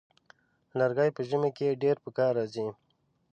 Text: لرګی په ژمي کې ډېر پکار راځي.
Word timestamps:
لرګی 0.79 1.09
په 1.15 1.21
ژمي 1.29 1.51
کې 1.57 1.79
ډېر 1.83 1.95
پکار 2.03 2.31
راځي. 2.39 2.67